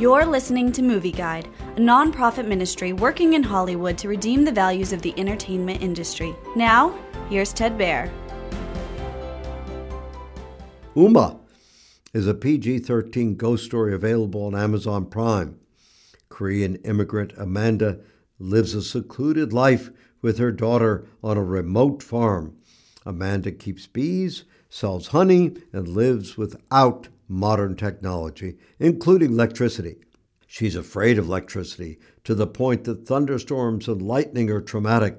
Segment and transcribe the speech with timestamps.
[0.00, 4.94] You're listening to Movie Guide, a nonprofit ministry working in Hollywood to redeem the values
[4.94, 6.34] of the entertainment industry.
[6.56, 8.10] Now, here's Ted Baehr.
[10.96, 11.38] Umma
[12.14, 15.60] is a PG 13 ghost story available on Amazon Prime.
[16.30, 18.00] Korean immigrant Amanda
[18.38, 19.90] lives a secluded life
[20.22, 22.56] with her daughter on a remote farm.
[23.04, 29.96] Amanda keeps bees, sells honey, and lives without modern technology, including electricity.
[30.46, 35.16] She's afraid of electricity to the point that thunderstorms and lightning are traumatic.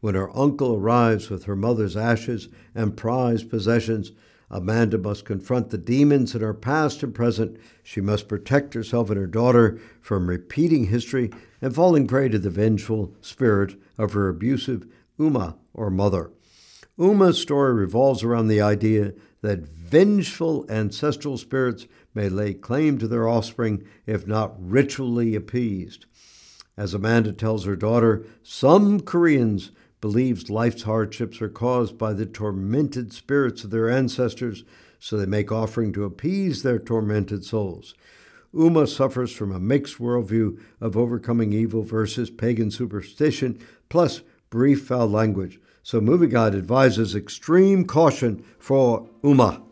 [0.00, 4.12] When her uncle arrives with her mother's ashes and prized possessions,
[4.50, 7.58] Amanda must confront the demons in her past and present.
[7.82, 11.30] She must protect herself and her daughter from repeating history
[11.60, 14.86] and falling prey to the vengeful spirit of her abusive
[15.18, 16.30] Umma or mother.
[16.98, 23.28] Umma's story revolves around the idea that vengeful ancestral spirits may lay claim to their
[23.28, 26.06] offspring if not ritually appeased.
[26.76, 33.12] As Amanda tells her daughter, some Koreans believes life's hardships are caused by the tormented
[33.12, 34.64] spirits of their ancestors,
[34.98, 37.94] so they make offering to appease their tormented souls.
[38.54, 45.08] Umma suffers from a mixed worldview of overcoming evil versus pagan superstition, plus brief foul
[45.08, 45.58] language.
[45.84, 49.62] So Movie Guide advises extreme caution for Umma.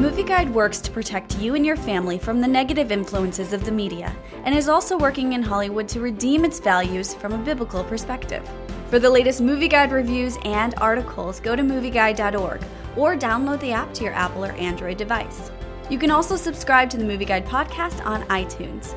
[0.00, 3.70] Movie Guide works to protect you and your family from the negative influences of the
[3.70, 4.14] media
[4.44, 8.42] and is also working in Hollywood to redeem its values from a biblical perspective.
[8.90, 12.64] For the latest Movie Guide reviews and articles, go to movieguide.org
[12.96, 15.52] or download the app to your Apple or Android device.
[15.88, 18.96] You can also subscribe to the Movie Guide podcast on iTunes.